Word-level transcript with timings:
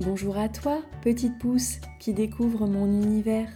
Bonjour 0.00 0.38
à 0.38 0.48
toi, 0.48 0.80
petite 1.02 1.38
pousse 1.38 1.78
qui 1.98 2.14
découvre 2.14 2.66
mon 2.66 2.86
univers. 2.86 3.50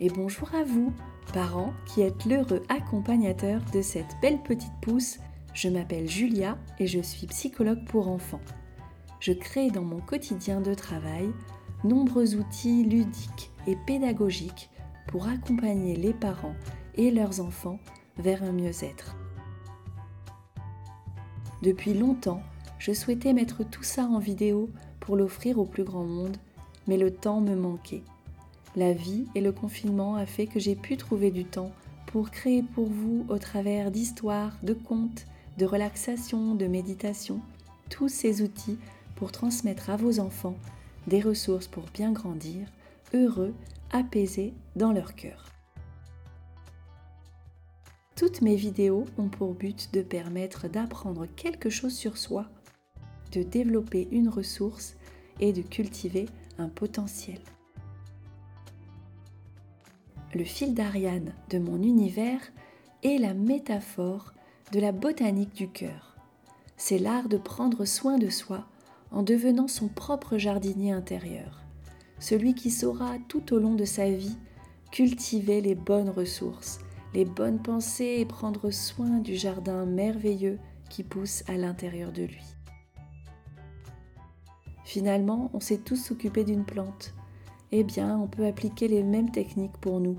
Et 0.00 0.10
bonjour 0.10 0.52
à 0.52 0.64
vous, 0.64 0.92
parents 1.32 1.72
qui 1.86 2.00
êtes 2.02 2.24
l'heureux 2.24 2.64
accompagnateur 2.68 3.60
de 3.72 3.80
cette 3.82 4.16
belle 4.20 4.42
petite 4.42 4.72
pousse. 4.82 5.20
Je 5.54 5.68
m'appelle 5.68 6.10
Julia 6.10 6.58
et 6.80 6.88
je 6.88 6.98
suis 6.98 7.28
psychologue 7.28 7.84
pour 7.86 8.08
enfants. 8.08 8.40
Je 9.20 9.32
crée 9.32 9.70
dans 9.70 9.84
mon 9.84 10.00
quotidien 10.00 10.60
de 10.60 10.74
travail 10.74 11.30
nombreux 11.84 12.34
outils 12.34 12.82
ludiques 12.82 13.52
et 13.68 13.76
pédagogiques 13.86 14.70
pour 15.06 15.28
accompagner 15.28 15.94
les 15.94 16.14
parents 16.14 16.56
et 16.96 17.12
leurs 17.12 17.40
enfants 17.40 17.78
vers 18.18 18.42
un 18.42 18.50
mieux-être. 18.50 19.14
Depuis 21.62 21.94
longtemps, 21.94 22.42
je 22.80 22.92
souhaitais 22.92 23.32
mettre 23.32 23.62
tout 23.62 23.84
ça 23.84 24.02
en 24.02 24.18
vidéo 24.18 24.68
pour 25.06 25.16
l'offrir 25.16 25.58
au 25.58 25.64
plus 25.64 25.84
grand 25.84 26.04
monde, 26.04 26.36
mais 26.88 26.96
le 26.96 27.12
temps 27.12 27.40
me 27.40 27.54
manquait. 27.54 28.02
La 28.74 28.92
vie 28.92 29.24
et 29.36 29.40
le 29.40 29.52
confinement 29.52 30.16
a 30.16 30.26
fait 30.26 30.46
que 30.46 30.58
j'ai 30.58 30.74
pu 30.74 30.96
trouver 30.96 31.30
du 31.30 31.44
temps 31.44 31.70
pour 32.06 32.30
créer 32.30 32.62
pour 32.62 32.86
vous 32.86 33.24
au 33.28 33.38
travers 33.38 33.90
d'histoires, 33.90 34.58
de 34.64 34.74
contes, 34.74 35.26
de 35.58 35.64
relaxation, 35.64 36.54
de 36.56 36.66
méditation, 36.66 37.40
tous 37.88 38.08
ces 38.08 38.42
outils 38.42 38.78
pour 39.14 39.32
transmettre 39.32 39.90
à 39.90 39.96
vos 39.96 40.18
enfants 40.18 40.56
des 41.06 41.20
ressources 41.20 41.68
pour 41.68 41.84
bien 41.94 42.10
grandir, 42.10 42.66
heureux, 43.14 43.54
apaisés 43.92 44.52
dans 44.74 44.92
leur 44.92 45.14
cœur. 45.14 45.46
Toutes 48.16 48.40
mes 48.40 48.56
vidéos 48.56 49.04
ont 49.18 49.28
pour 49.28 49.54
but 49.54 49.92
de 49.92 50.02
permettre 50.02 50.68
d'apprendre 50.68 51.26
quelque 51.36 51.70
chose 51.70 51.94
sur 51.94 52.16
soi 52.16 52.46
de 53.32 53.42
développer 53.42 54.08
une 54.10 54.28
ressource 54.28 54.96
et 55.40 55.52
de 55.52 55.62
cultiver 55.62 56.26
un 56.58 56.68
potentiel. 56.68 57.40
Le 60.34 60.44
fil 60.44 60.74
d'Ariane 60.74 61.32
de 61.50 61.58
mon 61.58 61.82
univers 61.82 62.40
est 63.02 63.18
la 63.18 63.34
métaphore 63.34 64.32
de 64.72 64.80
la 64.80 64.92
botanique 64.92 65.54
du 65.54 65.68
cœur. 65.68 66.16
C'est 66.76 66.98
l'art 66.98 67.28
de 67.28 67.38
prendre 67.38 67.84
soin 67.84 68.18
de 68.18 68.28
soi 68.28 68.66
en 69.10 69.22
devenant 69.22 69.68
son 69.68 69.88
propre 69.88 70.36
jardinier 70.36 70.92
intérieur, 70.92 71.62
celui 72.18 72.54
qui 72.54 72.70
saura 72.70 73.14
tout 73.28 73.54
au 73.54 73.58
long 73.58 73.74
de 73.74 73.84
sa 73.84 74.10
vie 74.10 74.36
cultiver 74.90 75.60
les 75.60 75.74
bonnes 75.74 76.10
ressources, 76.10 76.78
les 77.14 77.24
bonnes 77.24 77.60
pensées 77.60 78.16
et 78.18 78.24
prendre 78.24 78.70
soin 78.70 79.18
du 79.18 79.36
jardin 79.36 79.86
merveilleux 79.86 80.58
qui 80.90 81.02
pousse 81.02 81.44
à 81.48 81.56
l'intérieur 81.56 82.12
de 82.12 82.22
lui. 82.22 82.55
Finalement, 84.86 85.50
on 85.52 85.58
s'est 85.58 85.78
tous 85.78 86.12
occupés 86.12 86.44
d'une 86.44 86.64
plante. 86.64 87.12
Eh 87.72 87.82
bien, 87.82 88.16
on 88.20 88.28
peut 88.28 88.46
appliquer 88.46 88.86
les 88.86 89.02
mêmes 89.02 89.32
techniques 89.32 89.76
pour 89.80 89.98
nous. 89.98 90.16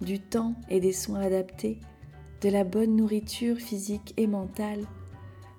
Du 0.00 0.20
temps 0.20 0.54
et 0.68 0.78
des 0.78 0.92
soins 0.92 1.20
adaptés, 1.20 1.80
de 2.42 2.48
la 2.48 2.62
bonne 2.62 2.94
nourriture 2.94 3.56
physique 3.56 4.14
et 4.16 4.28
mentale, 4.28 4.86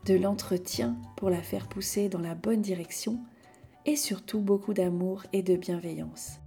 de 0.05 0.13
l'entretien 0.13 0.95
pour 1.17 1.29
la 1.29 1.41
faire 1.41 1.67
pousser 1.67 2.07
dans 2.07 2.21
la 2.21 2.33
bonne 2.33 2.61
direction, 2.61 3.19
et 3.85 3.97
surtout 3.97 4.39
beaucoup 4.39 4.73
d'amour 4.73 5.23
et 5.33 5.43
de 5.43 5.57
bienveillance. 5.57 6.39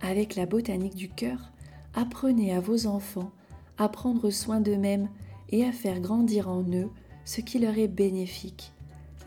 Avec 0.00 0.34
la 0.34 0.46
botanique 0.46 0.96
du 0.96 1.08
cœur, 1.08 1.52
apprenez 1.94 2.52
à 2.52 2.58
vos 2.58 2.88
enfants 2.88 3.30
à 3.78 3.88
prendre 3.88 4.28
soin 4.30 4.60
d'eux-mêmes 4.60 5.08
et 5.50 5.64
à 5.64 5.70
faire 5.70 6.00
grandir 6.00 6.48
en 6.48 6.64
eux 6.72 6.90
ce 7.24 7.40
qui 7.40 7.60
leur 7.60 7.78
est 7.78 7.86
bénéfique 7.86 8.72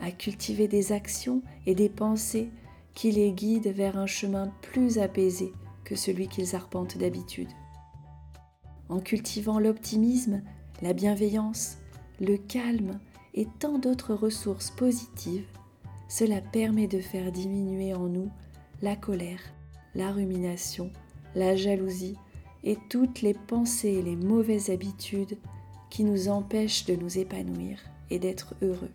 à 0.00 0.10
cultiver 0.10 0.68
des 0.68 0.92
actions 0.92 1.42
et 1.66 1.74
des 1.74 1.88
pensées 1.88 2.50
qui 2.94 3.12
les 3.12 3.32
guident 3.32 3.72
vers 3.74 3.98
un 3.98 4.06
chemin 4.06 4.52
plus 4.62 4.98
apaisé 4.98 5.52
que 5.84 5.96
celui 5.96 6.28
qu'ils 6.28 6.54
arpentent 6.56 6.98
d'habitude. 6.98 7.48
En 8.88 9.00
cultivant 9.00 9.58
l'optimisme, 9.58 10.42
la 10.82 10.92
bienveillance, 10.92 11.78
le 12.20 12.36
calme 12.36 12.98
et 13.34 13.46
tant 13.58 13.78
d'autres 13.78 14.14
ressources 14.14 14.70
positives, 14.70 15.46
cela 16.08 16.40
permet 16.40 16.88
de 16.88 17.00
faire 17.00 17.30
diminuer 17.30 17.94
en 17.94 18.08
nous 18.08 18.30
la 18.82 18.96
colère, 18.96 19.40
la 19.94 20.10
rumination, 20.10 20.90
la 21.34 21.54
jalousie 21.54 22.16
et 22.64 22.76
toutes 22.88 23.22
les 23.22 23.34
pensées 23.34 23.92
et 23.92 24.02
les 24.02 24.16
mauvaises 24.16 24.70
habitudes 24.70 25.38
qui 25.88 26.04
nous 26.04 26.28
empêchent 26.28 26.86
de 26.86 26.94
nous 26.94 27.18
épanouir 27.18 27.78
et 28.10 28.18
d'être 28.18 28.54
heureux. 28.62 28.90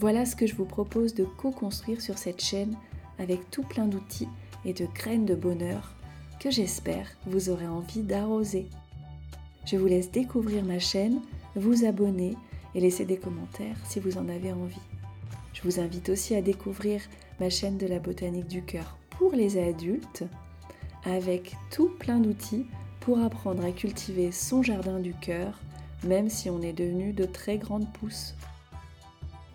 Voilà 0.00 0.24
ce 0.24 0.36
que 0.36 0.46
je 0.46 0.54
vous 0.54 0.64
propose 0.64 1.12
de 1.14 1.24
co-construire 1.24 2.00
sur 2.00 2.18
cette 2.18 2.40
chaîne 2.40 2.76
avec 3.18 3.50
tout 3.50 3.64
plein 3.64 3.86
d'outils 3.86 4.28
et 4.64 4.72
de 4.72 4.86
graines 4.86 5.26
de 5.26 5.34
bonheur 5.34 5.92
que 6.38 6.52
j'espère 6.52 7.08
vous 7.26 7.50
aurez 7.50 7.66
envie 7.66 8.02
d'arroser. 8.02 8.68
Je 9.66 9.76
vous 9.76 9.86
laisse 9.86 10.12
découvrir 10.12 10.64
ma 10.64 10.78
chaîne, 10.78 11.20
vous 11.56 11.84
abonner 11.84 12.36
et 12.76 12.80
laisser 12.80 13.04
des 13.04 13.16
commentaires 13.16 13.76
si 13.88 13.98
vous 13.98 14.18
en 14.18 14.28
avez 14.28 14.52
envie. 14.52 14.76
Je 15.52 15.62
vous 15.62 15.80
invite 15.80 16.10
aussi 16.10 16.36
à 16.36 16.42
découvrir 16.42 17.02
ma 17.40 17.50
chaîne 17.50 17.76
de 17.76 17.88
la 17.88 17.98
botanique 17.98 18.46
du 18.46 18.62
cœur 18.62 18.96
pour 19.10 19.32
les 19.32 19.58
adultes 19.58 20.22
avec 21.04 21.56
tout 21.72 21.90
plein 21.98 22.20
d'outils 22.20 22.66
pour 23.00 23.18
apprendre 23.18 23.64
à 23.64 23.72
cultiver 23.72 24.30
son 24.30 24.62
jardin 24.62 25.00
du 25.00 25.12
cœur 25.12 25.58
même 26.04 26.28
si 26.28 26.48
on 26.50 26.62
est 26.62 26.72
devenu 26.72 27.12
de 27.12 27.24
très 27.24 27.58
grandes 27.58 27.92
pousses. 27.94 28.36